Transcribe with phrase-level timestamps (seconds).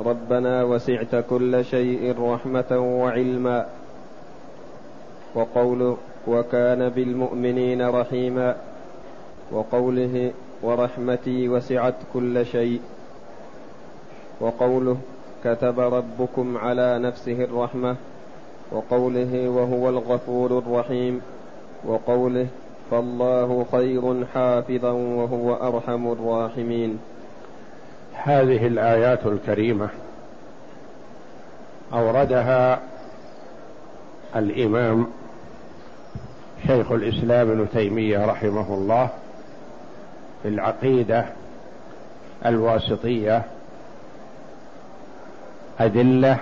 [0.00, 3.66] ربنا وسعت كل شيء رحمة وعلما
[5.34, 8.56] وقول وكان بالمؤمنين رحيما
[9.52, 12.80] وقوله ورحمتي وسعت كل شيء
[14.40, 14.96] وقوله
[15.44, 17.96] كتب ربكم على نفسه الرحمة
[18.72, 21.20] وقوله وهو الغفور الرحيم
[21.84, 22.46] وقوله
[22.90, 26.98] فالله خير حافظا وهو أرحم الراحمين
[28.14, 29.88] هذه الآيات الكريمة
[31.92, 32.80] أوردها
[34.36, 35.06] الإمام
[36.66, 39.08] شيخ الإسلام ابن تيمية رحمه الله
[40.42, 41.26] في العقيدة
[42.46, 43.42] الواسطية
[45.80, 46.38] أدلة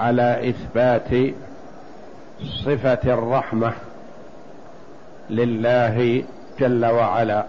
[0.00, 1.34] على إثبات
[2.64, 3.72] صفة الرحمة
[5.30, 6.24] لله
[6.58, 7.44] جل وعلا.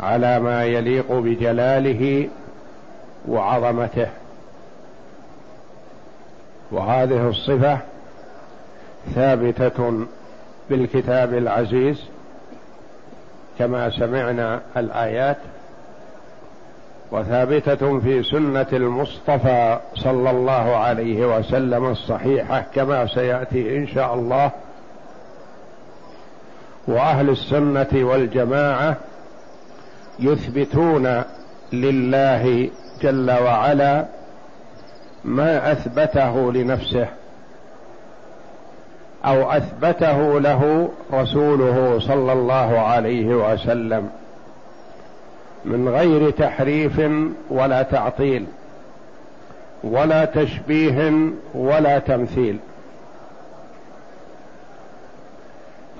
[0.00, 2.28] على ما يليق بجلاله
[3.28, 4.08] وعظمته.
[6.72, 7.78] وهذه الصفة
[9.14, 10.06] ثابتة
[10.70, 12.04] بالكتاب العزيز
[13.58, 15.36] كما سمعنا الآيات
[17.10, 24.50] وثابتة في سنة المصطفى صلى الله عليه وسلم الصحيحة كما سيأتي إن شاء الله.
[26.88, 28.96] وأهل السنة والجماعة
[30.18, 31.22] يثبتون
[31.72, 32.70] لله
[33.02, 34.04] جل وعلا
[35.24, 37.06] ما أثبته لنفسه
[39.24, 44.10] أو أثبته له رسوله صلى الله عليه وسلم
[45.64, 47.00] من غير تحريف
[47.50, 48.46] ولا تعطيل
[49.84, 51.12] ولا تشبيه
[51.54, 52.58] ولا تمثيل.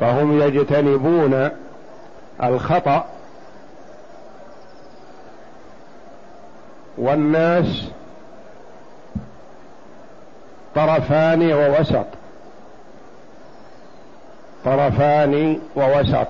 [0.01, 1.49] فهم يجتنبون
[2.43, 3.05] الخطأ
[6.99, 7.89] والناس
[10.75, 12.07] طرفان ووسط.
[14.65, 16.27] طرفان ووسط.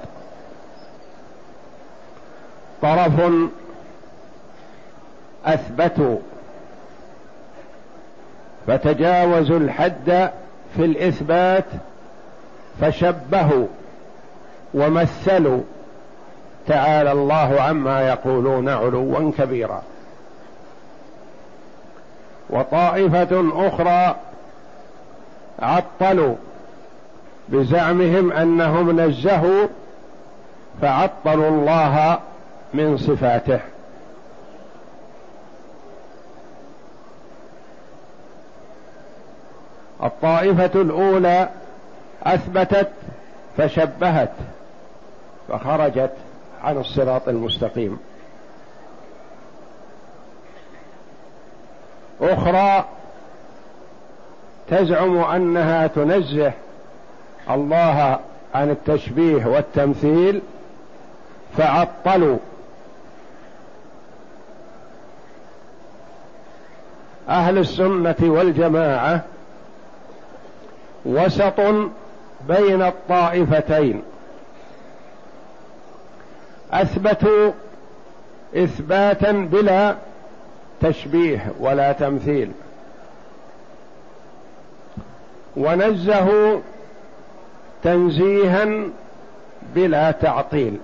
[2.82, 3.32] طرف
[5.44, 6.18] اثبتوا
[8.66, 10.30] فتجاوزوا الحد
[10.76, 11.64] في الإثبات
[12.80, 13.66] فشبهوا
[14.74, 15.60] ومثلوا.
[16.66, 19.82] تعالى الله عما يقولون علوا كبيرا.
[22.50, 24.16] وطائفة أخرى
[25.58, 26.34] عطلوا
[27.48, 29.66] بزعمهم أنهم نزهوا
[30.82, 32.18] فعطلوا الله
[32.74, 33.60] من صفاته.
[40.02, 41.48] الطائفة الأولى
[42.22, 42.90] أثبتت
[43.56, 44.32] فشبهت
[45.48, 46.12] فخرجت
[46.62, 47.98] عن الصراط المستقيم.
[52.20, 52.84] أخرى
[54.68, 56.52] تزعم أنها تنزه
[57.50, 58.18] الله
[58.54, 60.42] عن التشبيه والتمثيل
[61.58, 62.38] فعطلوا.
[67.28, 69.20] أهل السنة والجماعة
[71.04, 71.60] وسط
[72.48, 74.02] بين الطائفتين.
[76.72, 77.52] أثبتوا
[78.56, 79.96] إثباتا بلا
[80.80, 82.52] تشبيه ولا تمثيل.
[85.56, 86.60] ونزهوا
[87.82, 88.66] تنزيها
[89.74, 90.78] بلا تعطيل.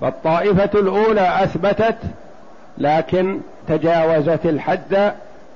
[0.00, 1.98] فالطائفة الأولى أثبتت
[2.78, 5.12] لكن تجاوزت الحد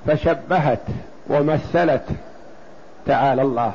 [0.07, 0.79] فشبهت
[1.27, 2.05] ومثلت
[3.05, 3.71] تعالى الله.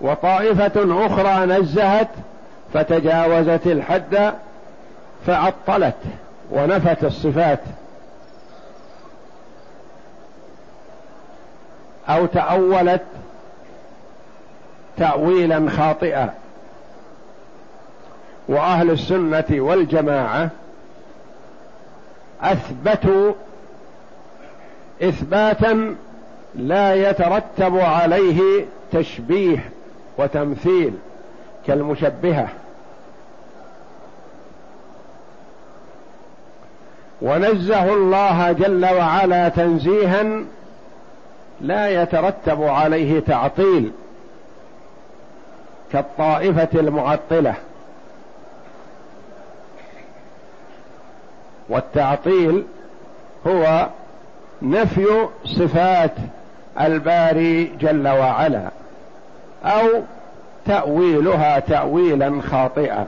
[0.00, 2.08] وطائفة أخرى نزهت
[2.74, 4.32] فتجاوزت الحد
[5.26, 5.96] فعطلت
[6.50, 7.60] ونفت الصفات
[12.08, 13.02] أو تأولت
[14.96, 16.34] تاويلا خاطئا.
[18.48, 20.50] وأهل السنة والجماعة
[22.42, 23.32] أثبتوا
[25.02, 25.96] اثباتا
[26.54, 29.70] لا يترتب عليه تشبيه
[30.18, 30.94] وتمثيل
[31.66, 32.48] كالمشبهة.
[37.22, 40.24] ونزه الله جل وعلا تنزيها
[41.60, 43.92] لا يترتب عليه تعطيل
[45.92, 47.54] كالطائفة المعطلة.
[51.68, 52.64] والتعطيل
[53.46, 53.88] هو
[54.62, 55.06] نفي
[55.44, 56.12] صفات
[56.80, 58.68] الباري جل وعلا
[59.64, 60.02] أو
[60.66, 63.06] تأويلها تاويلا خاطئا.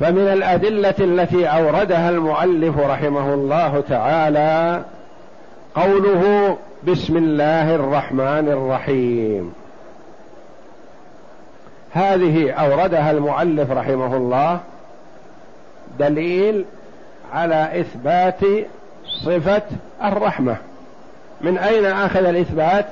[0.00, 4.82] فمن الأدلة التي أوردها المؤلف رحمه الله تعالى
[5.74, 9.54] قوله بسم الله الرحمن الرحيم.
[11.92, 14.60] هذه أوردها المؤلف رحمه الله
[15.98, 16.64] دليل
[17.32, 18.40] على إثبات
[19.24, 19.62] صفة
[20.04, 20.56] الرحمة.
[21.40, 22.86] من أين أخذ الإثبات؟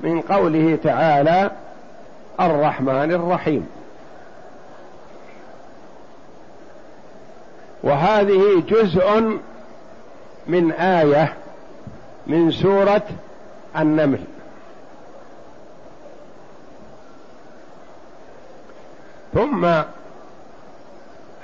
[0.00, 1.50] من قوله تعالى
[2.40, 3.66] الرحمن الرحيم.
[7.82, 9.38] وهذه جزء
[10.46, 11.34] من آية
[12.26, 13.02] من سورة
[13.76, 14.20] النمل.
[19.34, 19.64] ثم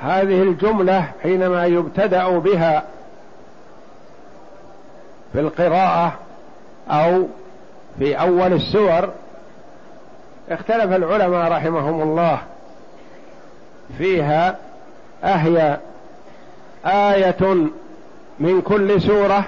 [0.00, 2.82] هذه الجملة حينما يبتدأ بها
[5.32, 6.12] في القراءة
[6.90, 7.26] أو
[7.98, 9.08] في أول السور
[10.50, 12.38] اختلف العلماء رحمهم الله
[13.98, 14.56] فيها
[15.24, 15.78] أهي
[16.84, 17.66] آية
[18.40, 19.44] من كل سورة.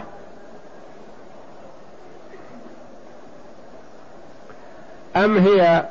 [5.17, 5.85] أم هي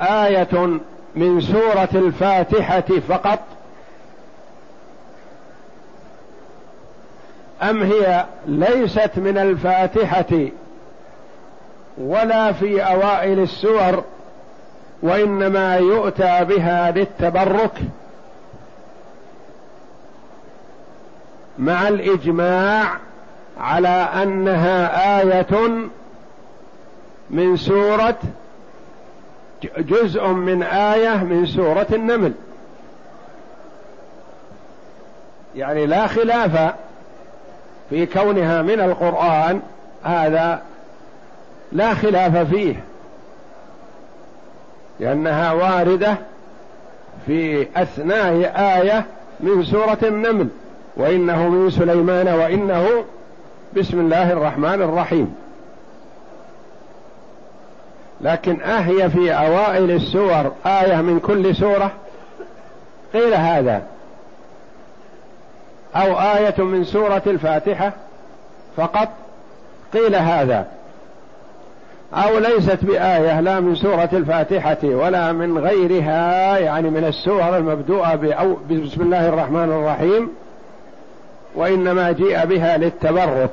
[0.00, 0.78] آية
[1.16, 3.38] من سورة الفاتحة فقط؟
[7.62, 10.48] أم هي ليست من الفاتحة
[11.98, 14.04] ولا في أوائل السور
[15.02, 17.72] وإنما يؤتى بها للتبرك؟
[21.58, 22.98] مع الإجماع
[23.60, 23.88] على
[24.22, 25.68] أنها آية
[27.30, 28.18] من سورة
[29.78, 32.32] جزء من آية من سورة النمل.
[35.56, 36.74] يعني لا خلاف
[37.90, 39.62] في كونها من القرآن
[40.04, 40.62] هذا
[41.72, 42.84] لا خلاف فيه
[45.00, 46.16] لأنها واردة
[47.26, 49.04] في أثناء آية
[49.40, 50.48] من سورة النمل.
[50.96, 53.04] وإنه من سليمان وإنه
[53.76, 55.34] بسم الله الرحمن الرحيم.
[58.20, 61.92] لكن أهي في أوائل السور آية من كل سورة
[63.12, 63.82] قيل هذا.
[65.96, 67.92] أو آية من سورة الفاتحة
[68.76, 69.08] فقط
[69.92, 70.66] قيل هذا.
[72.14, 78.14] أو ليست بآية لا من سورة الفاتحة ولا من غيرها يعني من السور المبدوءة
[78.70, 80.30] بسم الله الرحمن الرحيم.
[81.56, 83.50] وإنما جيء بها للتبرك.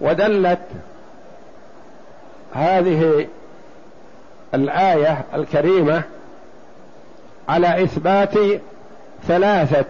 [0.00, 0.58] ودلت
[2.54, 3.26] هذه
[4.54, 6.02] الآية الكريمة
[7.48, 8.34] على إثبات
[9.28, 9.84] ثلاثة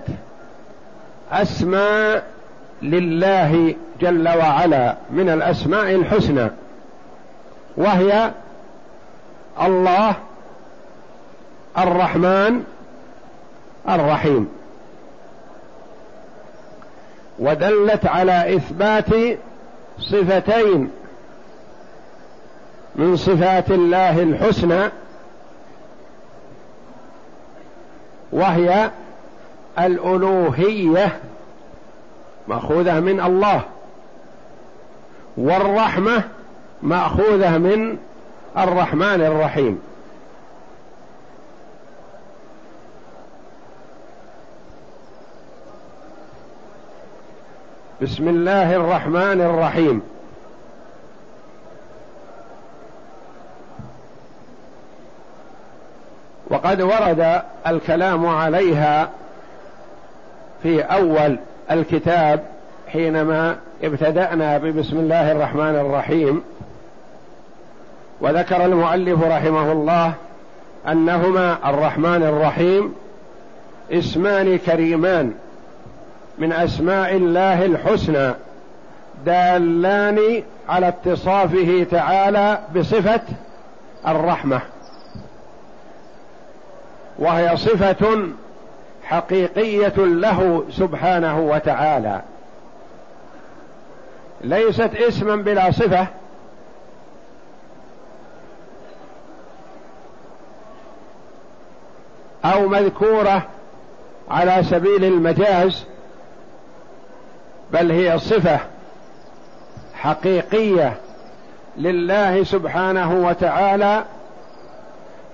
[1.32, 2.26] أسماء
[2.82, 6.50] لله جل وعلا من الأسماء الحسنى
[7.76, 8.30] وهي
[9.62, 10.14] الله
[11.78, 12.64] الرحمن
[13.88, 14.48] الرحيم.
[17.38, 19.38] ودلت على إثبات
[19.98, 20.90] صفتين
[22.96, 24.90] من صفات الله الحسنى
[28.32, 28.90] وهي
[29.78, 31.20] الألوهية
[32.48, 33.62] مأخوذة من الله
[35.36, 36.22] والرحمة
[36.82, 37.96] مأخوذة من
[38.58, 39.80] الرحمن الرحيم.
[48.02, 50.02] بسم الله الرحمن الرحيم.
[56.50, 59.10] وقد ورد الكلام عليها
[60.62, 61.38] في أول
[61.70, 62.44] الكتاب
[62.88, 66.42] حينما ابتدأنا ببسم الله الرحمن الرحيم.
[68.20, 70.12] وذكر المؤلف رحمه الله
[70.88, 72.94] أنهما الرحمن الرحيم
[73.92, 75.32] اسمان كريمان.
[76.38, 78.34] من أسماء الله الحسنى
[79.26, 83.20] دالان على اتصافه تعالى بصفة
[84.06, 84.60] الرحمة.
[87.18, 88.28] وهي صفة
[89.04, 92.22] حقيقية له سبحانه وتعالى.
[94.40, 96.06] ليست اسما بلا صفة.
[102.44, 103.42] أو مذكورة
[104.30, 105.86] على سبيل المجاز.
[107.72, 108.58] بل هي صفة
[109.94, 110.96] حقيقية
[111.76, 114.04] لله سبحانه وتعالى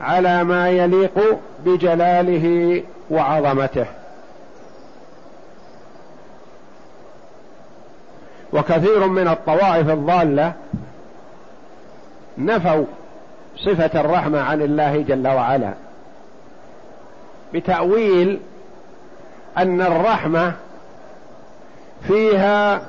[0.00, 3.86] على ما يليق بجلاله وعظمته.
[8.52, 10.52] وكثير من الطوائف الضالة
[12.38, 12.84] نفوا
[13.56, 15.74] صفة الرحمة عن الله جل وعلا
[17.54, 18.40] بتأويل
[19.58, 20.52] أن الرحمة
[22.08, 22.82] فيها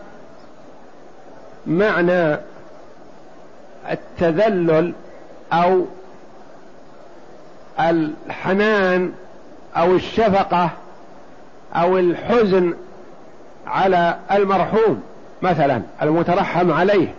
[1.68, 2.38] معنى
[3.92, 4.94] التذلل
[5.54, 5.86] أو
[7.80, 9.12] الحنان
[9.78, 10.70] أو الشفقة
[11.76, 12.74] أو الحزن
[13.68, 15.04] على المرحوم
[15.42, 17.14] مثلا المترحم عليه.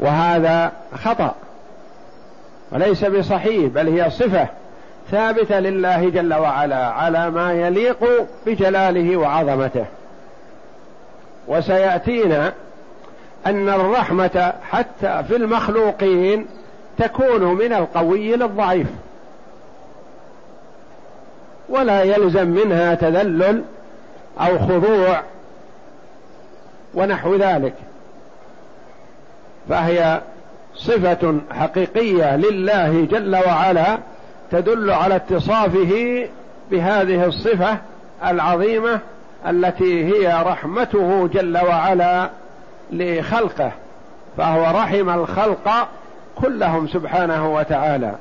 [0.00, 1.34] وهذا خطأ
[2.72, 4.46] وليس بصحيح بل هي صفة
[5.10, 9.84] ثابتة لله جل وعلا على ما يليق بجلاله وعظمته.
[11.48, 12.52] وسيأتينا
[13.46, 16.46] أن الرحمة حتى في المخلوقين
[16.98, 18.86] تكون من القوي للضعيف.
[21.68, 23.64] ولا يلزم منها تذلل
[24.40, 25.22] أو خضوع
[26.94, 27.74] ونحو ذلك.
[29.68, 30.20] فهي
[30.74, 33.98] صفة حقيقية لله جل وعلا
[34.50, 36.26] تدل على اتصافه
[36.70, 37.78] بهذه الصفة
[38.24, 39.00] العظيمة
[39.46, 42.30] التي هي رحمته جل وعلا
[42.92, 43.72] لخلقه
[44.36, 45.88] فهو رحم الخلق
[46.42, 48.14] كلهم سبحانه وتعالى.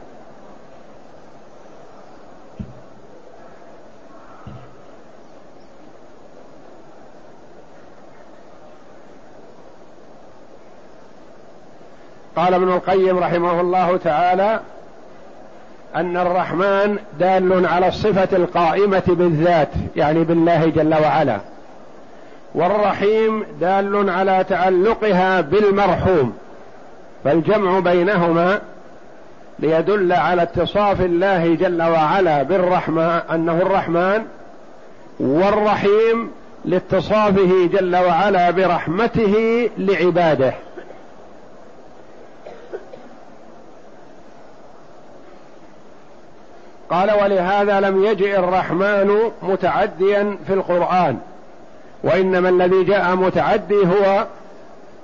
[12.35, 14.59] قال ابن القيم رحمه الله تعالى
[15.95, 21.39] أن الرحمن دال على الصفة القائمة بالذات يعني بالله جل وعلا.
[22.55, 26.33] والرحيم دال على تعلقها بالمرحوم.
[27.23, 28.61] فالجمع بينهما
[29.59, 34.25] ليدل على اتصاف الله جل وعلا بالرحمن أنه الرحمن
[35.19, 36.31] والرحيم
[36.65, 40.53] لاتصافه جل وعلا برحمته لعباده.
[46.91, 51.17] قال ولهذا لم يجئ الرحمن متعديا في القرآن
[52.03, 54.25] وإنما الذي جاء متعدي هو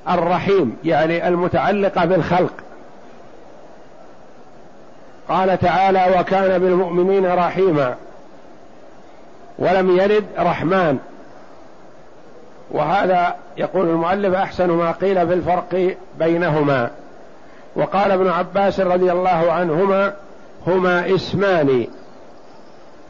[0.09, 2.53] الرحيم يعني المتعلقة بالخلق.
[5.29, 7.95] قال تعالى وكان بالمؤمنين رحيما
[9.59, 10.97] ولم يرد رحمن.
[12.71, 16.89] وهذا يقول المؤلف أحسن ما قيل في الفرق بينهما.
[17.75, 20.13] وقال ابن عباس رضي الله عنهما
[20.67, 21.87] هما اسمان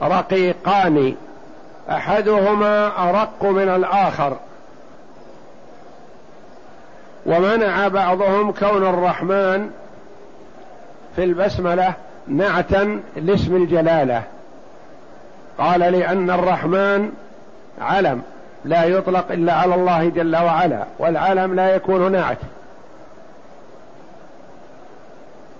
[0.01, 1.15] رقيقان
[1.89, 4.37] أحدهما أرق من الآخر.
[7.25, 9.69] ومنع بعضهم كون الرحمن
[11.15, 11.93] في البسملة
[12.27, 14.23] نعتا لاسم الجلالة.
[15.57, 17.11] قال لأن الرحمن
[17.81, 18.21] علم
[18.65, 22.37] لا يطلق إلا على الله جل وعلا والعلم لا يكون نعت.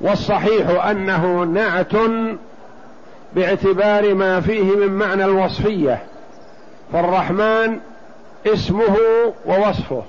[0.02, 1.94] والصحيح أنه نعت
[3.36, 6.04] باعتبار ما فيه من معنى الوصفية
[6.94, 7.80] فالرحمن
[8.46, 8.98] اسمه
[9.46, 10.04] ووصفه.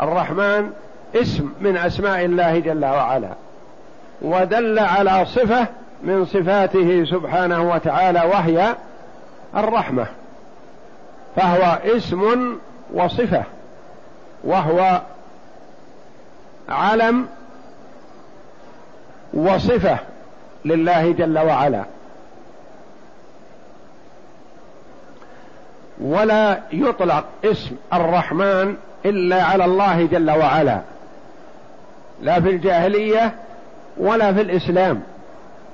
[0.00, 0.70] الرحمن
[1.14, 3.28] اسم من أسماء الله جل وعلا
[4.22, 5.66] ودل على صفة
[6.02, 8.74] من صفاته سبحانه وتعالى وهي
[9.56, 10.06] الرحمة
[11.36, 12.56] فهو اسم
[12.94, 13.42] وصفة
[14.44, 15.00] وهو
[16.68, 17.26] علم
[19.34, 19.98] وصفة
[20.64, 21.84] لله جل وعلا.
[26.00, 30.80] ولا يطلق اسم الرحمن إلا على الله جل وعلا.
[32.22, 33.34] لا في الجاهلية
[33.96, 35.02] ولا في الإسلام.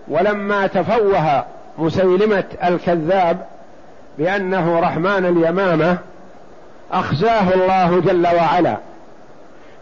[0.08, 1.44] ولما تفوه
[1.78, 3.46] مسيلمة الكذاب
[4.18, 5.98] بأنه رحمن اليمامة
[6.92, 8.76] أخزاه الله جل وعلا.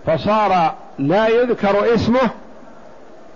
[0.07, 2.31] فصار لا يذكر اسمه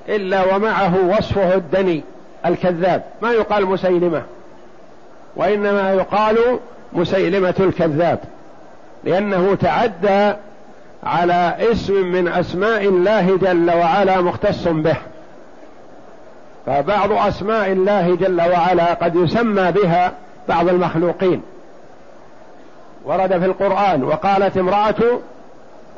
[0.08, 2.02] إلا ومعه وصفه الدني
[2.46, 3.02] الكذاب.
[3.22, 4.22] ما يقال مسيلمة
[5.36, 6.58] وإنما يقال
[6.92, 8.18] مسيلمة الكذاب
[9.04, 10.34] لأنه تعدى
[11.04, 14.96] على اسم من أسماء الله جل وعلا مختص به.
[16.66, 20.12] فبعض أسماء الله جل وعلا قد يسمى بها
[20.48, 21.42] بعض المخلوقين.
[23.04, 25.18] ورد في القرآن وقالت امرأة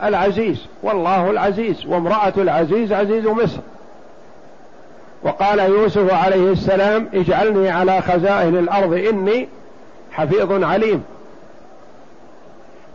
[0.02, 3.58] العزيز والله العزيز وامرأة العزيز عزيز مصر.
[5.24, 9.48] وقال يوسف عليه السلام اجعلني على خزائن الأرض إني
[10.12, 11.04] حفيظ عليم.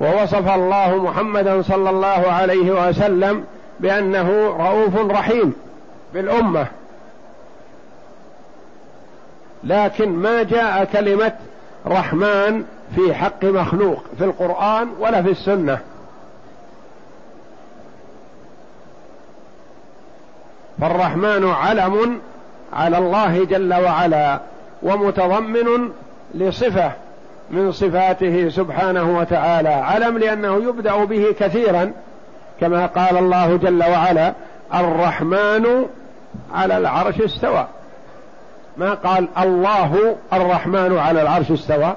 [0.01, 3.43] ووصف الله محمدا صلى الله عليه وسلم
[3.79, 5.53] بأنه رؤوف رحيم
[6.13, 6.67] بالأمة.
[9.63, 11.33] لكن ما جاء كلمة
[11.87, 12.63] رحمن
[12.95, 15.79] في حق مخلوق في القرآن ولا في السنة.
[20.81, 22.19] فالرحمن علم
[22.73, 24.39] على الله جل وعلا
[24.83, 25.89] ومتضمن
[26.33, 26.91] لصفة
[27.51, 31.91] من صفاته سبحانه وتعالى علم لأنه يبدأ به كثيرا
[32.59, 34.33] كما قال الله جل وعلا
[34.73, 35.85] الرحمن
[36.53, 37.67] على العرش استوى.
[38.77, 41.93] ما قال الله الرحمن على العرش استوى؟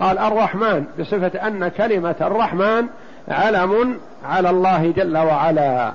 [0.00, 2.86] قال الرحمن بصفة أن كلمة الرحمن
[3.28, 5.92] علم على الله جل وعلا.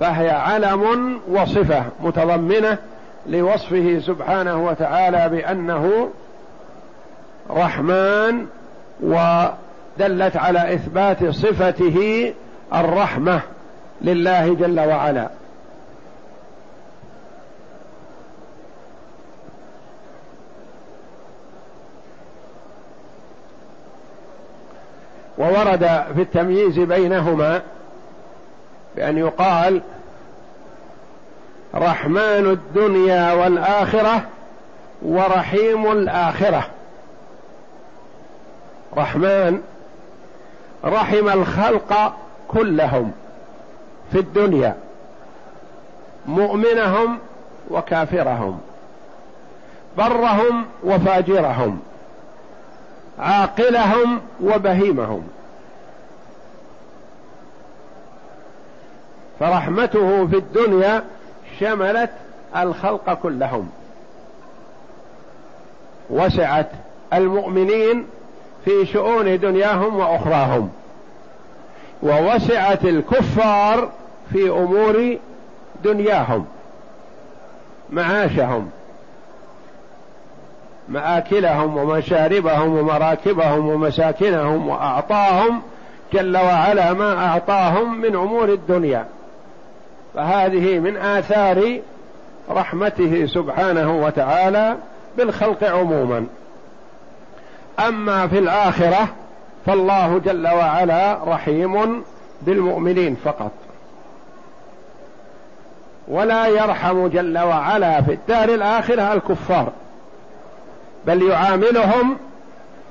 [0.00, 2.78] فهي علم وصفة متضمنة
[3.26, 6.10] لوصفه سبحانه وتعالى بأنه
[7.50, 8.46] رحمن
[9.00, 12.34] ودلت على إثبات صفته
[12.74, 13.40] الرحمة
[14.02, 15.28] لله جل وعلا.
[25.38, 27.62] وورد في التمييز بينهما
[28.98, 29.80] بأن يقال
[31.74, 34.22] رحمن الدنيا والآخرة
[35.02, 36.66] ورحيم الآخرة.
[38.96, 39.62] رحمن
[40.84, 42.14] رحم الخلق
[42.48, 43.12] كلهم
[44.12, 44.76] في الدنيا
[46.26, 47.18] مؤمنهم
[47.70, 48.60] وكافرهم
[49.98, 51.80] برهم وفاجرهم
[53.18, 55.28] عاقلهم وبهيمهم.
[59.40, 61.04] فرحمته في الدنيا
[61.60, 62.10] شملت
[62.56, 63.68] الخلق كلهم.
[66.10, 66.70] وسعت
[67.12, 68.06] المؤمنين
[68.64, 70.70] في شؤون دنياهم وأخراهم.
[72.02, 73.90] ووسعت الكفار
[74.32, 75.16] في أمور
[75.84, 76.46] دنياهم
[77.90, 78.70] معاشهم
[80.88, 85.62] مآكلهم ومشاربهم ومراكبهم ومساكنهم وأعطاهم
[86.12, 89.06] جل وعلا ما أعطاهم من أمور الدنيا.
[90.18, 91.80] فهذه من آثار
[92.50, 94.76] رحمته سبحانه وتعالى
[95.16, 96.26] بالخلق عموما.
[97.78, 99.08] أما في الآخرة
[99.66, 102.02] فالله جل وعلا رحيم
[102.42, 103.50] بالمؤمنين فقط.
[106.08, 109.72] ولا يرحم جل وعلا في الدار الآخرة الكفار
[111.06, 112.16] بل يعاملهم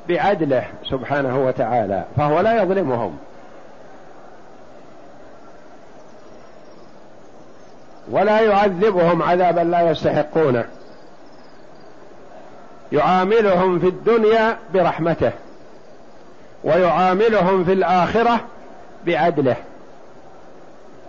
[0.09, 3.17] بعدله سبحانه وتعالى فهو لا يظلمهم.
[8.11, 10.65] ولا يعذبهم عذابا لا يستحقونه
[12.91, 15.31] يعاملهم في الدنيا برحمته
[16.63, 18.39] ويعاملهم في الآخرة
[19.05, 19.55] بعدله.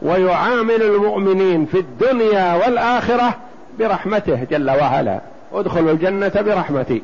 [0.03, 3.35] ويعامل المؤمنين في الدنيا والآخرة
[3.79, 5.21] برحمته جل وعلا.
[5.53, 7.03] ادخلوا الجنة برحمتي.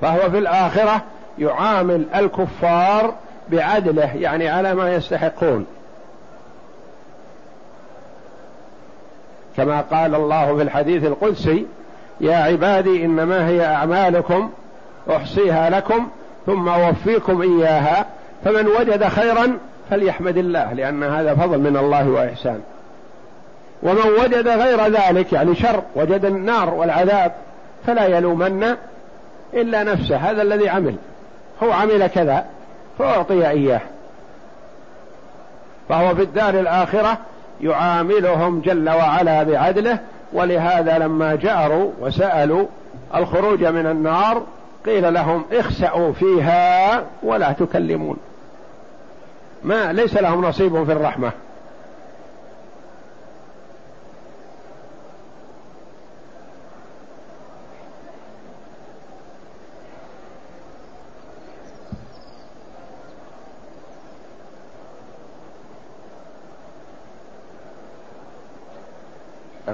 [0.00, 1.02] فهو في الآخرة
[1.38, 3.14] يعامل الكفار
[3.48, 5.66] بعدله يعني على ما يستحقون.
[9.56, 11.66] كما قال الله في الحديث القدسي
[12.20, 14.50] يا عبادي إنما هي أعمالكم
[15.10, 16.08] أحصيها لكم
[16.46, 18.06] ثم أوفيكم إياها
[18.44, 19.58] فمن وجد خيرا
[19.90, 22.60] فليحمد الله لأن هذا فضل من الله وإحسان.
[23.82, 27.32] ومن وجد غير ذلك يعني شر وجد النار والعذاب
[27.86, 28.76] فلا يلومن
[29.54, 30.94] إلا نفسه هذا الذي عمل.
[31.62, 32.44] هو عمل كذا.
[32.98, 33.80] فأعطي إياه.
[35.88, 37.18] فهو في الدار الآخرة
[37.60, 39.98] يعاملهم جل وعلا بعدله
[40.32, 42.66] ولهذا لما جاروا وسألوا
[43.14, 44.42] الخروج من النار
[44.86, 48.16] قيل لهم اخسأوا فيها ولا تكلمون.
[49.64, 51.32] ما ليس لهم نصيب في الرحمة.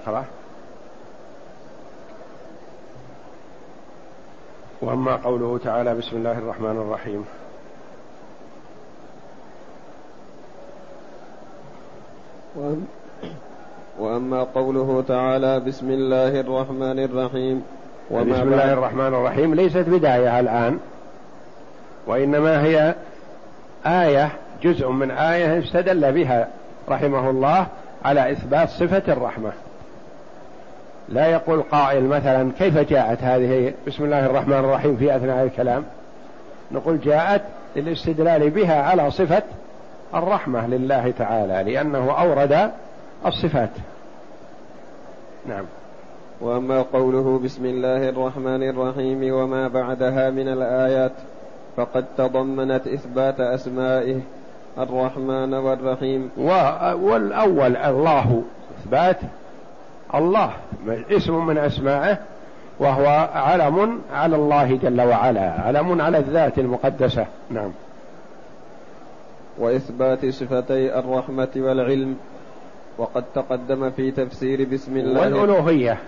[0.06, 0.24] اقرأ
[4.82, 7.24] وأما قوله تعالى بسم الله الرحمن الرحيم.
[13.98, 17.62] وأما قوله تعالى بسم الله الرحمن الرحيم
[18.10, 20.78] بسم الله الرحمن الرحيم ليست بداية الآن
[22.06, 22.94] وإنما هي
[23.86, 26.48] آية جزء من آية استدل بها
[26.88, 27.66] رحمه الله
[28.04, 29.52] على إثبات صفة الرحمة.
[31.12, 35.84] لا يقول قائل مثلا كيف جاءت هذه بسم الله الرحمن الرحيم في أثناء الكلام؟
[36.72, 37.42] نقول جاءت
[37.76, 39.42] للاستدلال بها على صفة
[40.14, 42.70] الرحمة لله تعالى لأنه أورد
[43.26, 43.70] الصفات.
[45.48, 45.64] نعم.
[46.40, 51.12] وأما قوله بسم الله الرحمن الرحيم وما بعدها من الآيات
[51.76, 54.20] فقد تضمنت إثبات أسمائه
[54.78, 56.30] الرحمن والرحيم.
[57.02, 58.42] والأول الله
[58.80, 59.16] إثبات
[60.14, 60.52] الله
[61.10, 62.18] اسم من أسمائه
[62.78, 67.26] وهو علم على الله جل وعلا علم على الذات المقدسة.
[67.50, 67.70] نعم.
[69.58, 72.16] وإثبات صفتي الرحمة والعلم
[72.98, 75.20] وقد تقدم في تفسير بسم الله.
[75.20, 75.98] والألوهية.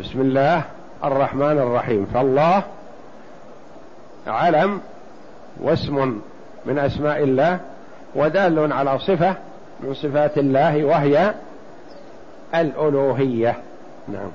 [0.00, 0.62] بسم الله
[1.04, 2.06] الرحمن الرحيم.
[2.14, 2.62] فالله
[4.26, 4.80] علم
[5.60, 6.20] واسم
[6.66, 7.58] من أسماء الله
[8.14, 9.34] ودال على صفة
[9.80, 11.34] من صفات الله وهي
[12.54, 13.56] الألوهية.
[14.08, 14.30] نعم.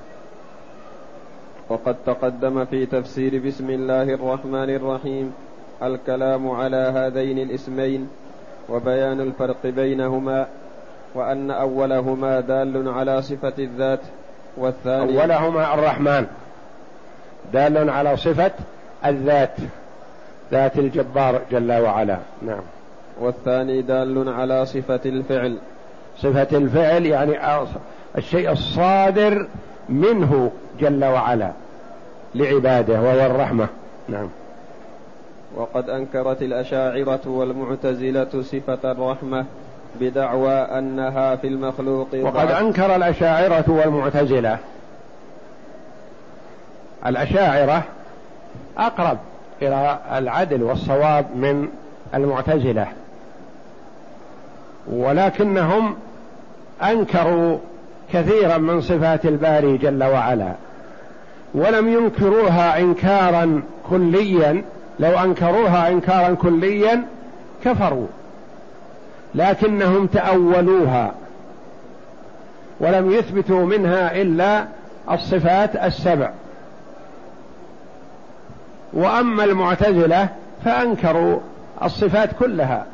[1.68, 5.32] وقد تقدم في تفسير بسم الله الرحمن الرحيم
[5.82, 8.08] الكلام على هذين الاسمين
[8.68, 10.46] وبيان الفرق بينهما
[11.14, 14.00] وأن أولهما دال على صفة الذات
[14.56, 16.26] والثاني أولهما الرحمن.
[17.52, 18.52] دال على صفة
[19.06, 19.56] الذات
[20.52, 22.18] ذات الجبار جل وعلا.
[22.42, 22.62] نعم.
[23.20, 25.58] والثاني دال على صفة الفعل.
[26.18, 27.54] صفة الفعل يعني
[28.16, 29.46] الشيء الصادر
[29.88, 30.50] منه
[30.80, 31.50] جل وعلا
[32.34, 33.66] لعباده وهو الرحمة.
[34.08, 34.28] نعم.
[35.56, 39.44] وقد أنكرت الأشاعرة والمعتزلة صفة الرحمة
[40.00, 44.58] بدعوى أنها في المخلوق وقد أنكر الأشاعرة والمعتزلة.
[47.06, 47.82] الأشاعرة
[48.78, 49.18] أقرب
[49.62, 51.68] إلى العدل والصواب من
[52.14, 52.86] المعتزلة.
[54.92, 55.96] ولكنهم
[56.82, 57.58] أنكروا
[58.12, 60.52] كثيرا من صفات الباري جل وعلا
[61.54, 64.64] ولم ينكروها إنكارا كليا
[65.00, 67.02] لو أنكروها إنكارا كليا
[67.64, 68.06] كفروا
[69.34, 71.14] لكنهم تأولوها
[72.80, 74.64] ولم يثبتوا منها إلا
[75.10, 76.30] الصفات السبع.
[78.92, 80.28] وأما المعتزلة
[80.64, 81.38] فأنكروا
[81.82, 82.86] الصفات كلها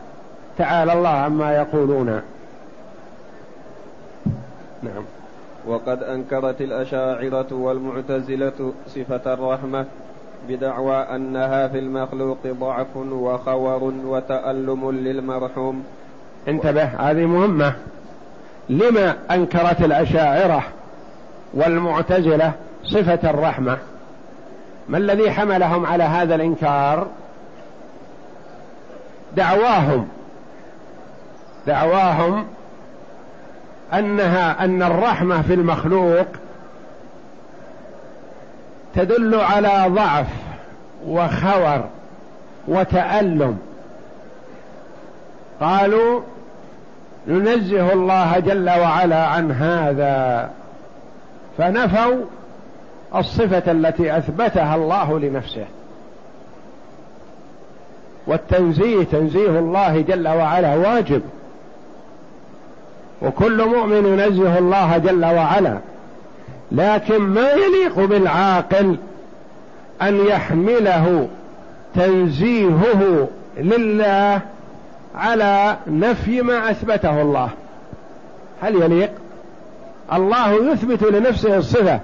[0.58, 2.22] تعالى الله عما يقولون.
[4.82, 5.04] نعم.
[5.66, 9.86] وقد أنكرت الأشاعرة والمعتزلة صفة الرحمة
[10.48, 15.84] بدعوى أنها في المخلوق ضعف وخور وتألم للمرحوم.
[16.48, 17.72] انتبه هذه مهمة.
[18.68, 20.62] لما أنكرت الأشاعرة
[21.54, 22.52] والمعتزلة
[22.84, 23.78] صفة الرحمة؟
[24.88, 27.06] ما الذي حملهم على هذا الإنكار؟
[29.36, 30.08] دعواهم.
[31.66, 32.46] دعواهم
[33.94, 36.26] أنها أن الرحمة في المخلوق
[38.94, 40.26] تدل على ضعف
[41.06, 41.84] وخور
[42.68, 43.58] وتألم.
[45.60, 46.20] قالوا
[47.26, 50.50] ننزه الله جل وعلا عن هذا.
[51.58, 52.24] فنفوا
[53.16, 55.64] الصفة التي أثبتها الله لنفسه.
[58.26, 61.22] والتنزيه تنزيه الله جل وعلا واجب.
[63.22, 65.78] وكل مؤمن ينزه الله جل وعلا.
[66.72, 68.96] لكن ما يليق بالعاقل
[70.02, 71.28] أن يحمله
[71.94, 74.40] تنزيهه لله
[75.14, 77.48] على نفي ما أثبته الله.
[78.62, 79.10] هل يليق؟
[80.12, 82.00] الله يثبت لنفسه الصفة.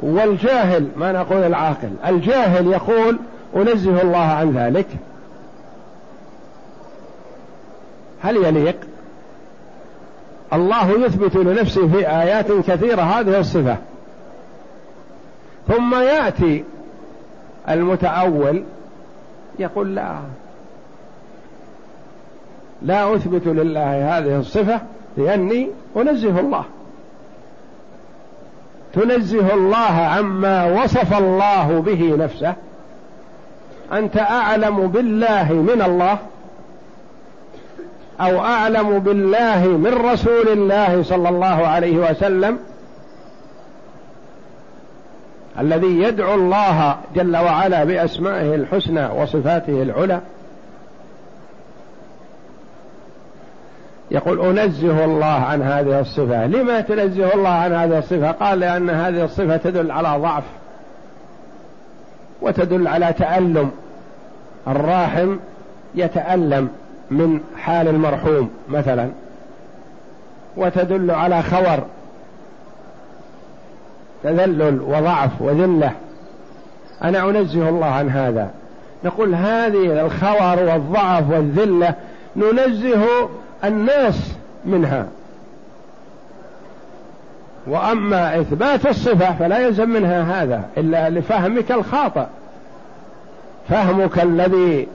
[0.00, 3.18] والجاهل ما نقول العاقل الجاهل يقول
[3.56, 4.86] أنزه الله عن ذلك.
[8.22, 8.76] هل يليق؟
[10.52, 13.76] الله يثبت لنفسه في آيات كثيرة هذه الصفة.
[15.68, 16.64] ثم يأتي
[17.68, 18.62] المتأول
[19.58, 20.16] يقول لا.
[22.82, 24.80] لا أثبت لله هذه الصفة
[25.16, 26.64] لأني أنزه الله.
[28.92, 32.54] تنزه الله عما وصف الله به نفسه.
[33.92, 36.18] أنت أعلم بالله من الله.
[38.20, 42.58] أو أعلم بالله من رسول الله صلى الله عليه وسلم
[45.58, 50.20] الذي يدعو الله جل وعلا بأسمائه الحسنى وصفاته العلى.
[54.10, 56.46] يقول أنزه الله عن هذه الصفة.
[56.46, 60.44] لما تنزه الله عن هذه الصفة؟ قال لأن هذه الصفة تدل على ضعف
[62.42, 63.70] وتدل على تألم.
[64.68, 65.36] الراحم
[65.94, 66.68] يتألم.
[67.10, 69.08] من حال المرحوم مثلا
[70.56, 71.84] وتدل على خور
[74.22, 75.92] تذلل وضعف وذلة.
[77.04, 78.50] أنا أنزه الله عن هذا.
[79.04, 81.94] نقول هذه الخور والضعف والذلة
[82.36, 83.04] ننزه
[83.64, 84.32] الناس
[84.64, 85.06] منها.
[87.66, 92.26] وأما إثبات الصفة فلا يلزم منها هذا إلا لفهمك الخاطئ.
[93.68, 94.88] فهمك الذي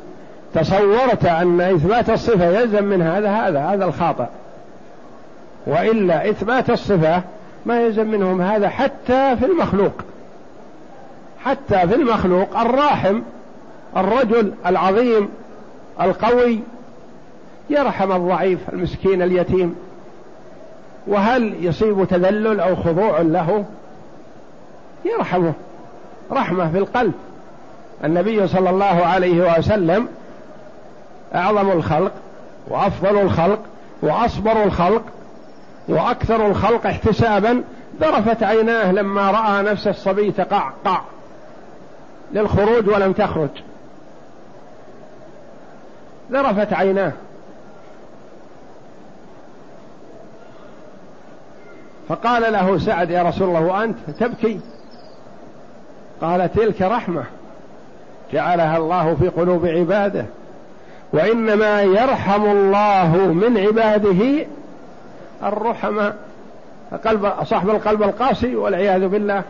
[0.56, 4.26] تصورت أن إثبات الصفة يلزم من هذا هذا هذا الخاطئ.
[5.68, 7.22] وإلا إثبات الصفة
[7.66, 9.94] ما يلزم منهم هذا حتى في المخلوق.
[11.44, 13.22] حتى في المخلوق الراحم
[13.98, 15.30] الرجل العظيم
[16.02, 16.60] القوي
[17.70, 19.76] يرحم الضعيف المسكين اليتيم.
[21.08, 23.66] وهل يصيب تذلل أو خضوع له؟
[25.06, 25.54] يرحمه.
[26.32, 27.14] رحمة في القلب.
[28.04, 30.08] النبي صلى الله عليه وسلم
[31.36, 32.12] أعظم الخلق
[32.68, 33.60] وأفضل الخلق
[34.02, 35.04] وأصبر الخلق
[35.88, 37.64] وأكثر الخلق احتسابا
[38.02, 41.02] ذرفت عيناه لما رأى نفس الصبي تقعقع
[42.34, 43.50] للخروج ولم تخرج.
[46.32, 47.12] ذرفت عيناه.
[52.10, 54.60] فقال له سعد يا رسول الله وأنت تبكي؟
[56.22, 57.24] قال تلك رحمة
[58.34, 60.26] جعلها الله في قلوب عباده.
[61.14, 64.46] وإنما يرحم الله من عباده
[65.44, 66.16] الرحماء
[67.06, 69.44] قلب صاحب القلب القاسي والعياذ بالله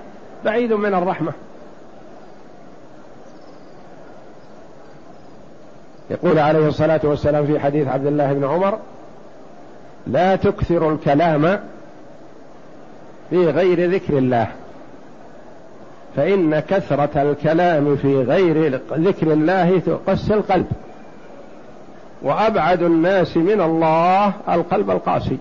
[0.45, 1.31] بعيد من الرحمة.
[6.09, 8.79] يقول عليه الصلاة والسلام في حديث عبد الله بن عمر
[10.07, 11.59] لا تكثر الكلام
[13.29, 14.47] في غير ذكر الله
[16.15, 20.65] فإن كثرة الكلام في غير ذكر الله تقسي القلب.
[22.21, 25.37] وأبعد الناس من الله القلب القاسي.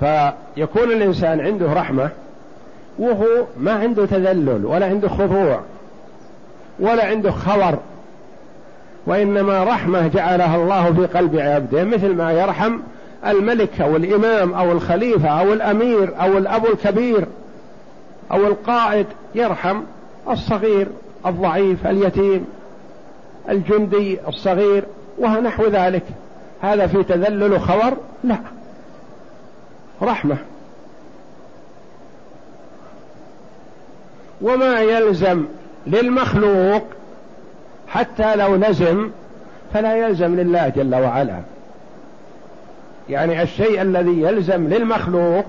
[0.00, 2.10] فيكون الإنسان عنده رحمة
[2.98, 5.60] وهو ما عنده تذلل ولا عنده خضوع
[6.80, 7.78] ولا عنده خور
[9.06, 12.78] وإنما رحمة جعلها الله في قلب عبده مثل ما يرحم
[13.26, 17.26] الملك أو الإمام أو الخليفة أو الأمير أو الأب الكبير
[18.32, 19.80] أو القائد يرحم
[20.28, 20.88] الصغير.
[21.26, 22.46] الضعيف اليتيم
[23.48, 24.84] الجندي الصغير
[25.18, 26.02] ونحو ذلك.
[26.62, 28.38] هذا في تذلل خور لا.
[30.02, 30.36] رحمة.
[34.42, 35.44] وما يلزم
[35.86, 36.82] للمخلوق
[37.88, 39.10] حتى لو لزم
[39.74, 41.40] فلا يلزم لله جل وعلا.
[43.08, 45.44] يعني الشيء الذي يلزم للمخلوق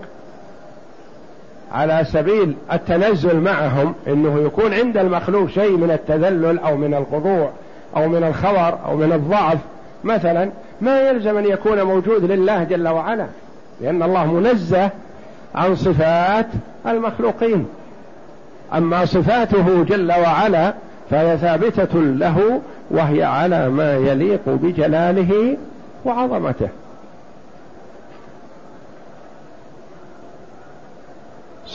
[1.72, 7.50] على سبيل التنزل معهم إنه يكون عند المخلوق شيء من التذلل أو من الخضوع
[7.98, 9.58] أو من الخور أو من الضعف.
[10.04, 10.50] مثلا
[10.82, 13.26] ما يلزم أن يكون موجود لله جل وعلا
[13.82, 14.90] لأن الله منزه
[15.56, 16.48] عن صفات
[16.88, 17.66] المخلوقين.
[18.74, 20.74] أما صفاته جل وعلا
[21.10, 25.58] فهي ثابتة له وهي على ما يليق بجلاله
[26.06, 26.70] وعظمته.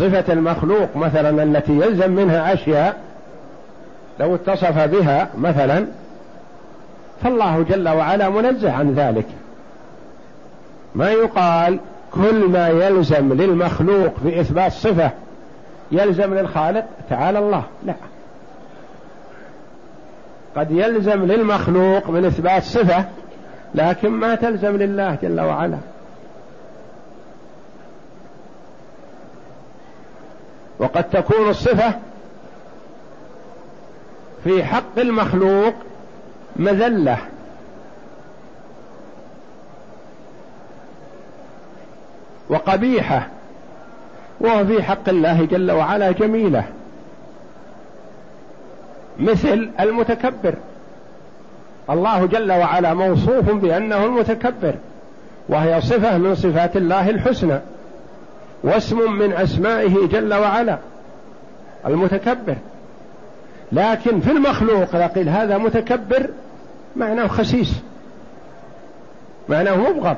[0.03, 3.01] صفة المخلوق مثلا التي يلزم منها أشياء
[4.21, 5.87] لو اتصف بها مثلا
[7.23, 9.27] فالله جل وعلا منزه عن ذلك.
[10.95, 11.79] ما يقال
[12.13, 15.11] كل ما يلزم للمخلوق في إثبات صفة
[15.93, 17.63] يلزم للخالق؟ تعالى الله.
[17.87, 17.95] لا.
[20.57, 23.05] قد يلزم للمخلوق من إثبات صفة
[23.75, 25.79] لكن ما تلزم لله جل وعلا.
[30.83, 31.95] وقد تكون الصفة
[34.45, 35.75] في حق المخلوق
[36.57, 37.19] مذلة.
[42.49, 43.29] وقبيحة
[44.41, 46.65] وهو في حق الله جل وعلا جميلة.
[49.19, 50.55] مثل المتكبر.
[51.91, 54.75] الله جل وعلا موصوف بأنه المتكبر
[55.49, 57.59] وهي صفة من صفات الله الحسنى.
[58.65, 60.79] واسم من أسمائه جل وعلا
[61.87, 62.57] المتكبر.
[63.73, 66.31] لكن في المخلوق إذا قيل هذا متكبر
[66.97, 67.73] معناه خسيس
[69.49, 70.17] معناه مبغض.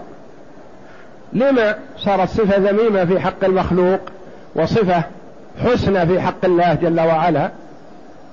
[1.32, 4.00] لما صارت صفة ذميمة في حق المخلوق
[4.54, 5.02] وصفة
[5.64, 7.50] حسنى في حق الله جل وعلا؟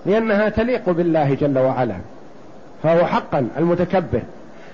[0.06, 1.95] لأنها تليق بالله جل وعلا
[2.84, 4.21] فهو حقا المتكبر.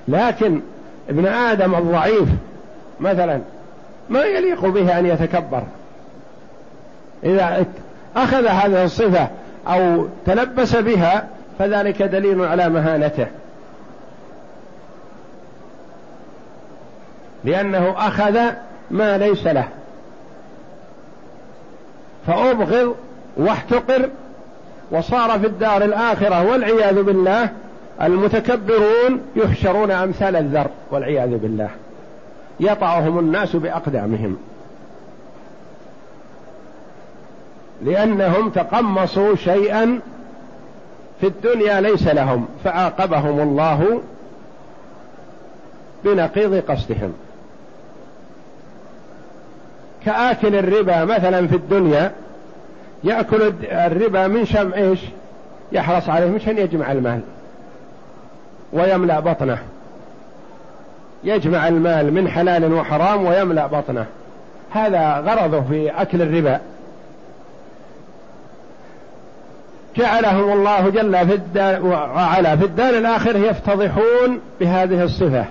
[0.07, 0.61] لكن
[1.09, 2.29] ابن آدم الضعيف
[2.99, 3.41] مثلا
[4.09, 5.63] ما يليق به أن يتكبر.
[7.23, 7.65] إذا
[8.15, 9.27] أخذ هذه الصفة
[9.67, 11.27] أو تلبس بها
[11.59, 13.27] فذلك دليل على مهانته.
[17.43, 18.39] لأنه أخذ
[18.91, 19.67] ما ليس له.
[22.27, 22.95] فأبغض
[23.37, 24.09] واحتقر
[24.91, 27.49] وصار في الدار الآخرة والعياذ بالله
[28.01, 31.69] المتكبرون يحشرون أمثال الذر والعياذ بالله.
[32.59, 34.37] يطعهم الناس بأقدامهم.
[37.81, 39.99] لأنهم تقمصوا شيئا
[41.21, 44.01] في الدنيا ليس لهم فعاقبهم الله
[46.03, 47.13] بنقيض قصدهم.
[50.05, 52.11] كآكل الربا مثلا في الدنيا
[53.03, 54.99] يأكل الربا من شم إيش؟
[55.71, 57.21] يحرص عليه مشان يجمع المال
[58.73, 59.57] ويملأ بطنه.
[61.23, 64.05] يجمع المال من حلال وحرام ويملأ بطنه.
[64.71, 66.59] هذا غرضه في أكل الربا.
[69.95, 75.45] جعلهم الله جل في الدار وعلا في الدار الآخر يفتضحون بهذه الصفة.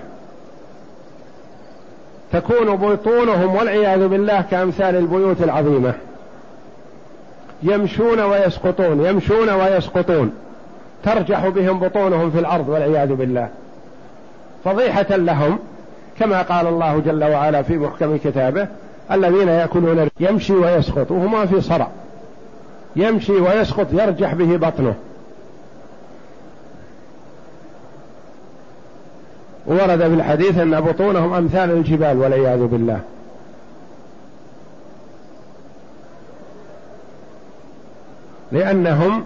[2.31, 5.93] تكون بطونهم والعياذ بالله كأمثال البيوت العظيمة.
[7.63, 10.31] يمشون ويسقطون يمشون ويسقطون.
[11.03, 13.49] ترجح بهم بطونهم في الأرض والعياذ بالله.
[14.67, 15.59] فضيحة لهم
[16.19, 18.67] كما قال الله جل وعلا في محكم كتابه
[19.11, 21.87] الذين يأكلون يمشي ويسقط وهما في صرع.
[22.95, 24.95] يمشي ويسقط يرجح به بطنه.
[29.65, 32.99] ورد في الحديث أن بطونهم أمثال الجبال والعياذ بالله.
[38.51, 39.23] لأنهم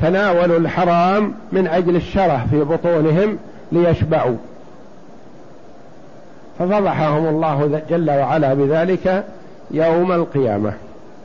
[0.00, 3.38] تناولوا الحرام من أجل الشره في بطونهم
[3.72, 4.36] ليشبعوا.
[6.58, 9.24] ففضحهم الله جل وعلا بذلك
[9.70, 10.72] يوم القيامة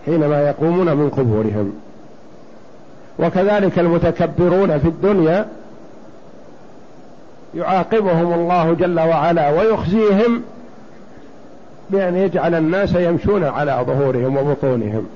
[0.06, 1.74] حينما يقومون من قبورهم.
[3.20, 5.46] وكذلك المتكبرون في الدنيا
[7.56, 10.42] يعاقبهم الله جل وعلا ويخزيهم
[11.90, 15.08] بأن يجعل الناس يمشون على ظهورهم وبطونهم.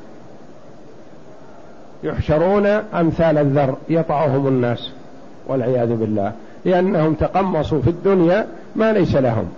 [2.04, 4.92] يحشرون أمثال الذر يطعهم الناس
[5.48, 6.32] والعياذ بالله.
[6.65, 9.50] لأنهم تقمصوا في الدنيا ما ليس لهم.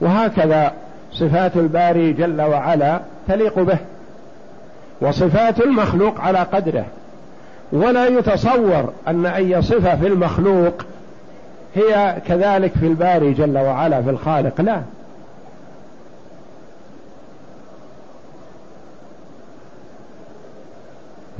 [0.00, 0.72] وهكذا
[1.12, 3.78] صفات الباري جل وعلا تليق به
[5.00, 6.84] وصفات المخلوق على قدره.
[7.72, 10.74] ولا يتصور أن أي صفة في المخلوق
[11.74, 14.80] هي كذلك في الباري جل وعلا في الخالق لا.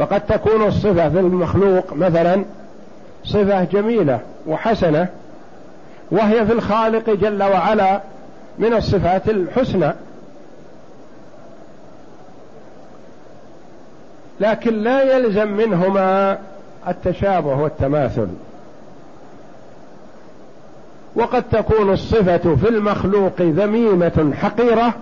[0.01, 2.45] فقد تكون الصفة في المخلوق مثلا
[3.25, 5.09] صفة جميلة وحسنة
[6.11, 8.01] وهي في الخالق جل وعلا
[8.59, 9.93] من الصفات الحسنى
[14.41, 16.39] لكن لا يلزم منهما
[16.89, 18.29] التشابه والتماثل
[21.17, 24.95] وقد تكون الصفة في المخلوق ذميمة حقيرة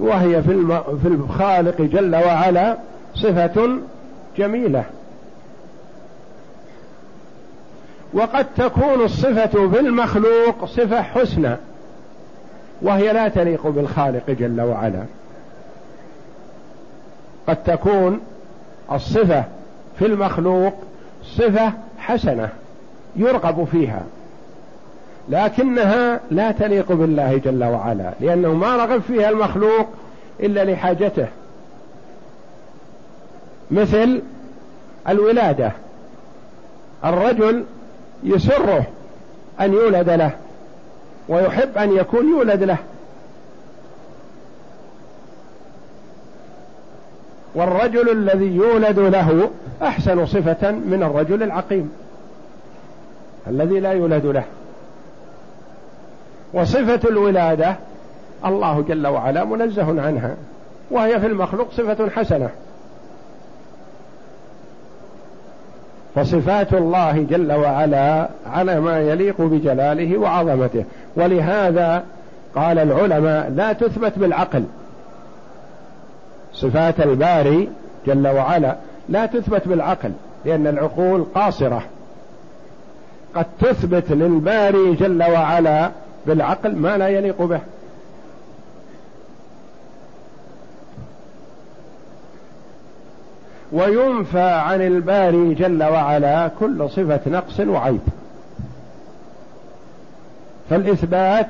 [0.00, 0.42] وهي.
[0.42, 2.76] في الخالق جل وعلا
[3.14, 3.68] صفة
[4.36, 4.84] جميلة.
[8.12, 11.56] وقد تكون الصفة في المخلوق صفة حسنى
[12.82, 15.04] وهي لا تليق بالخالق جل وعلا.
[17.48, 18.20] قد تكون
[18.92, 19.44] الصفة
[19.98, 20.74] في المخلوق
[21.24, 22.48] صفة حسنة
[23.16, 24.02] يرغب فيها
[25.28, 29.88] لكنها لا تليق بالله جل وعلا لأنه ما رغب فيها المخلوق
[30.40, 31.26] إلا لحاجته.
[33.70, 34.22] مثل
[35.08, 35.72] الولادة.
[37.04, 37.64] الرجل
[38.22, 38.86] يسره
[39.60, 40.30] أن يولد له
[41.28, 42.78] ويحب أن يكون يولد له.
[47.54, 49.50] والرجل الذي يولد له
[49.82, 51.92] أحسن صفة من الرجل العقيم
[53.46, 54.44] الذي لا يولد له.
[56.52, 57.76] وصفة الولادة
[58.46, 60.34] الله جل وعلا منزه عنها
[60.90, 62.50] وهي في المخلوق صفة حسنة.
[66.14, 70.84] فصفات الله جل وعلا على ما يليق بجلاله وعظمته.
[71.16, 72.02] ولهذا
[72.54, 74.64] قال العلماء لا تثبت بالعقل.
[76.52, 77.68] صفات الباري
[78.06, 78.76] جل وعلا
[79.08, 80.12] لا تثبت بالعقل
[80.44, 81.82] لأن العقول قاصرة.
[83.34, 85.90] قد تثبت للباري جل وعلا
[86.26, 87.60] بالعقل ما لا يليق به.
[93.74, 98.00] وينفى عن الباري جل وعلا كل صفة نقص وعيب.
[100.70, 101.46] فالإثبات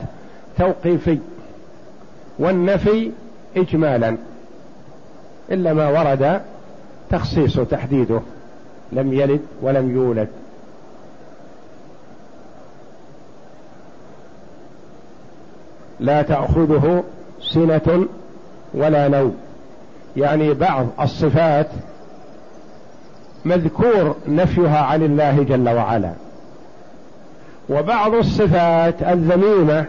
[0.59, 1.19] توقيفي
[2.39, 3.11] والنفي
[3.57, 4.17] إجمالا
[5.51, 6.41] إلا ما ورد
[7.11, 8.21] تخصيص تحديده
[8.93, 10.29] لم يلد ولم يولد.
[16.01, 17.05] لا تأخذه
[17.41, 18.07] سنة
[18.75, 19.37] ولا نوم.
[20.17, 21.67] يعني بعض الصفات
[23.45, 26.13] مذكور نفيها عن الله جل وعلا.
[27.69, 29.85] وبعض الصفات الذميمة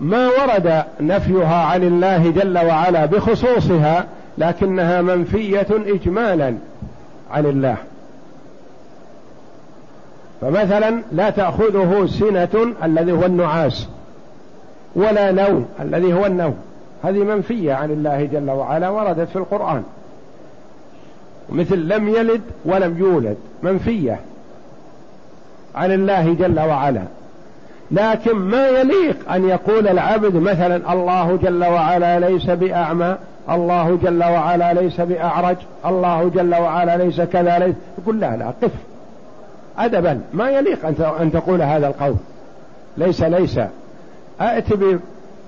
[0.00, 4.06] ما ورد نفيها عن الله جل وعلا بخصوصها
[4.38, 6.54] لكنها منفية اجمالا
[7.30, 7.76] عن الله.
[10.40, 13.88] فمثلا لا تأخذه سنة الذي هو النعاس
[14.94, 16.56] ولا نوم الذي هو النوم.
[17.04, 19.82] هذه منفية عن الله جل وعلا وردت في القرآن.
[21.52, 24.20] مثل لم يلد ولم يولد منفية
[25.74, 27.02] عن الله جل وعلا.
[27.90, 33.16] لكن ما يليق أن يقول العبد مثلا الله جل وعلا ليس بأعمى
[33.50, 38.70] الله جل وعلا ليس بأعرج الله جل وعلا ليس كذا ليس يقول لا لا قف.
[39.78, 40.20] ادبا.
[40.34, 40.86] ما يليق
[41.20, 42.16] أن تقول هذا القول.
[42.96, 43.60] ليس ليس.
[44.40, 44.66] ائت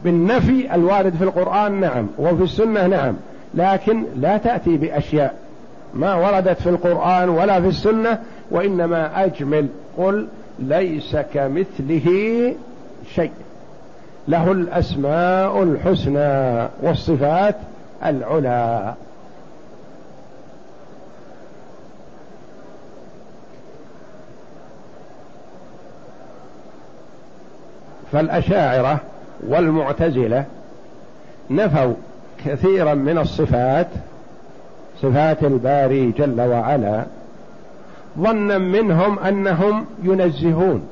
[0.05, 3.15] بالنفي الوارد في القرآن نعم وفي السنة نعم.
[3.55, 5.44] لكن لا تأتي بأشياء.
[5.95, 8.19] ما وردت في القرآن ولا في السنة
[8.51, 9.69] وإنما أجمل.
[9.99, 10.27] قل
[10.59, 12.09] ليس كمثله
[13.15, 13.33] شيء.
[14.29, 17.57] له الأسماء الحسنى والصفات
[18.05, 18.95] العلى.
[28.13, 29.01] فالأشاعرة
[29.49, 30.45] والمعتزلة
[31.51, 31.95] نفوا
[32.45, 33.87] كثيرا من الصفات
[35.05, 37.05] صفات الباري جل وعلا
[38.19, 40.89] ظنا منهم أنهم ينزهون.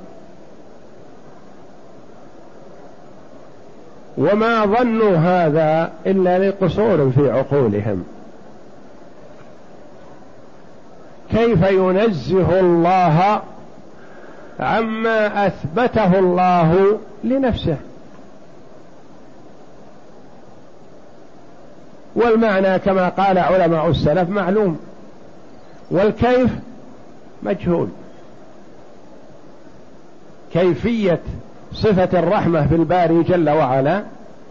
[4.18, 8.04] وما ظنوا هذا إلا لقصور في عقولهم.
[11.30, 13.42] كيف ينزه الله
[14.60, 17.76] عما أثبته الله لنفسه؟
[22.24, 24.78] والمعنى كما قال علماء السلف معلوم.
[25.90, 26.50] والكيف
[27.42, 27.88] مجهول.
[30.52, 31.20] كيفية
[31.72, 34.02] صفة الرحمة في الباري جل وعلا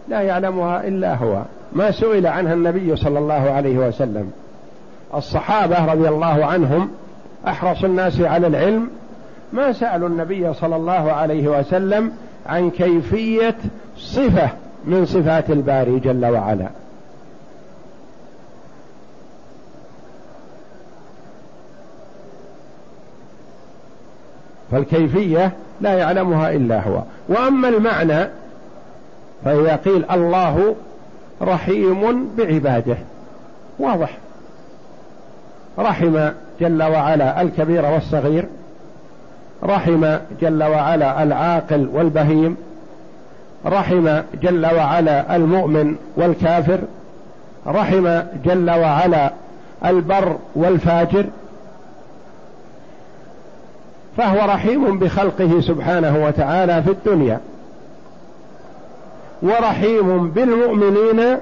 [0.08, 1.42] لا يعلمها إلا هو.
[1.72, 4.30] ما سئل عنها النبي صلى الله عليه وسلم.
[5.14, 6.90] الصحابة رضي الله عنهم
[7.48, 8.90] أحرص الناس على العلم.
[9.52, 12.12] ما سألوا النبي صلى الله عليه وسلم
[12.46, 13.56] عن كيفية
[13.98, 14.48] صفة
[14.84, 16.68] من صفات الباري جل وعلا.
[24.72, 27.02] فالكيفية لا يعلمها إلا هو.
[27.28, 28.28] وأما المعنى
[29.44, 30.74] فإذا قيل الله
[31.42, 32.96] رحيم بعباده
[33.78, 34.18] واضح.
[35.78, 36.28] رحم
[36.60, 38.44] جل وعلا الكبير والصغير
[39.64, 42.56] رحم جل وعلا العاقل والبهيم
[43.66, 46.78] رحم جل وعلا المؤمن والكافر
[47.66, 49.32] رحم جل وعلا
[49.84, 51.24] البر والفاجر.
[54.16, 57.40] فهو رحيم بخلقه سبحانه وتعالى في الدنيا
[59.42, 61.36] ورحيم بالمؤمنين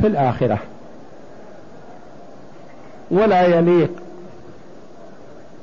[0.00, 0.58] في الآخرة
[3.10, 3.90] ولا يليق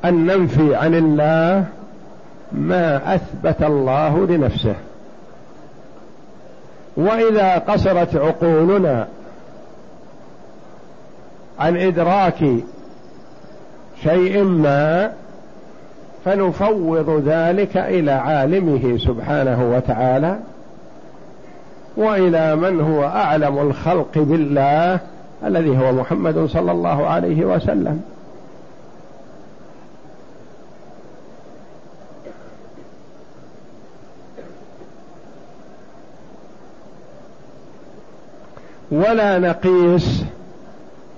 [0.06, 1.66] أن ننفي عن الله
[2.52, 4.76] ما أثبت الله لنفسه.
[6.98, 9.08] وإذا قصرت عقولنا
[11.60, 12.44] عن إدراك
[14.04, 15.12] شيء ما
[16.26, 20.40] فنفوض ذلك إلى عالمه سبحانه وتعالى
[21.98, 25.00] وإلى من هو أعلم الخلق بالله
[25.46, 28.02] الذي هو محمد صلى الله عليه وسلم.
[38.92, 40.24] ولا نقيس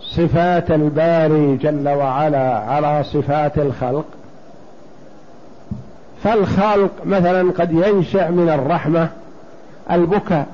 [0.02, 4.06] صفات الباري جل وعلا على صفات الخلق.
[6.24, 9.10] فالخلق مثلا قد ينشأ من الرحمة
[9.92, 10.48] البكاء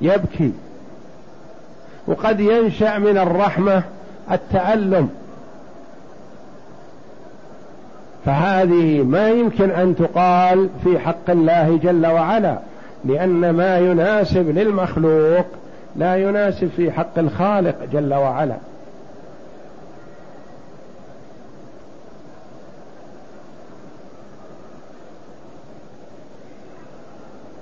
[0.00, 0.52] يبكي.
[2.06, 3.82] وقد ينشأ من الرحمة
[4.32, 5.08] التألم.
[8.24, 12.58] فهذه ما يمكن أن تقال في حق الله جل وعلا
[13.04, 15.46] لأن ما يناسب للمخلوق
[15.96, 18.56] لا يناسب في حق الخالق جل وعلا.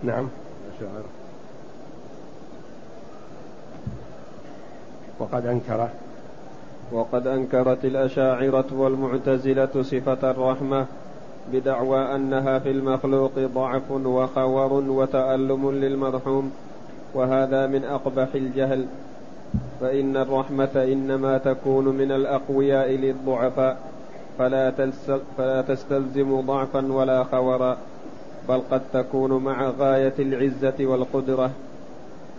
[0.03, 0.29] نعم.
[5.19, 5.91] وقد أنكره
[6.93, 10.87] وقد أنكرت الأشاعرة والمعتزلة صفة الرحمة
[11.53, 16.53] بدعوى أنها في المخلوق ضعف وخور وتألم للمرحوم
[17.15, 18.87] وهذا من أقبح الجهل.
[19.81, 23.77] فإن الرحمة إنما تكون من الأقوياء للضعفاء
[24.39, 24.91] فلا,
[25.39, 27.77] فلا تستلزم ضعفا ولا خورا.
[28.49, 31.51] بل قد تكون مع غاية العزة والقدرة.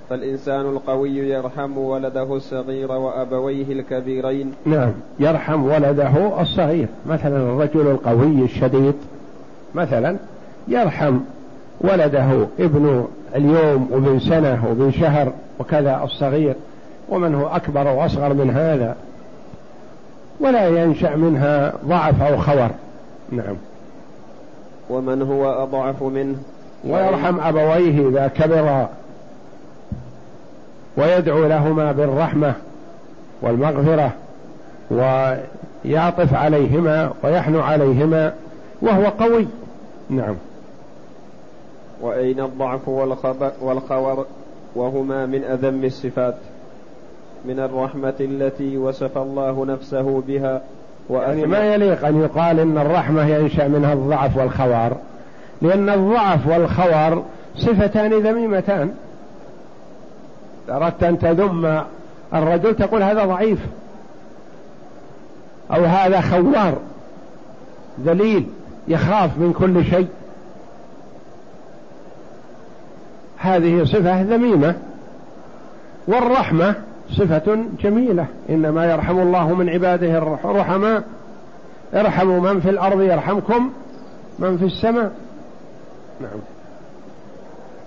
[0.10, 4.54] فالإنسان القوي يرحم ولده الصغير وأبويه الكبيرين.
[4.66, 6.88] نعم يرحم ولده الصغير.
[7.06, 8.96] مثلا الرجل القوي الشديد
[9.76, 10.18] مثلا
[10.68, 11.20] يرحم
[11.82, 16.56] ولده ابن اليوم وابن سنة وابن شهر وكذا الصغير
[17.10, 18.96] ومن هو أكبر وأصغر من هذا.
[20.40, 22.70] ولا ينشأ منها ضعف أو خور.
[23.32, 23.56] نعم.
[24.94, 26.36] ومن هو أضعف منه؟
[26.84, 28.90] ويرحم أبويه إذا كبرا
[30.98, 32.54] ويدعو لهما بالرحمة
[33.42, 34.12] والمغفرة
[34.92, 38.34] ويعطف عليهما ويحنو عليهما
[38.82, 39.48] وهو قوي.
[40.10, 40.36] نعم.
[42.02, 42.90] وأين الضعف
[43.62, 44.26] والخور
[44.76, 46.36] وهما من أذم الصفات؟
[47.46, 50.62] من الرحمة التي وصف الله نفسه بها
[51.10, 54.98] يعني ما يليق أن يقال إن الرحمة ينشأ منها الضعف والخوار
[55.62, 57.24] لأن الضعف والخور
[57.58, 58.96] صفتان ذميمتان.
[60.70, 61.82] أردت أن تذم
[62.34, 63.60] الرجل تقول هذا ضعيف
[65.72, 66.78] أو هذا خوار
[68.06, 68.48] ذليل
[68.88, 70.08] يخاف من كل شيء.
[73.38, 74.76] هذه صفة ذميمة.
[76.08, 76.76] والرحمة
[77.12, 78.26] صفة جميلة.
[78.50, 81.04] إنما يرحم الله من عباده الرحماء.
[81.94, 83.70] ارحموا من في الأرض يرحمكم
[84.40, 85.12] من في السماء.
[86.22, 86.40] نعم.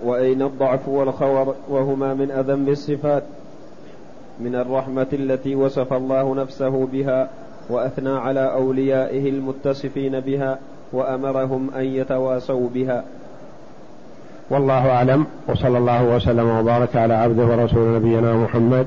[0.05, 3.23] وأين الضعف والخور وهما من أذم الصفات
[4.41, 7.29] من الرحمة التي وصف الله نفسه بها
[7.71, 10.59] وأثنى على أوليائه المتصفين بها
[10.93, 13.05] وأمرهم أن يتواسوا بها.
[14.51, 15.27] والله أعلم.
[15.49, 18.87] وصلى الله وسلم وبارك على عبده ورسول نبينا محمد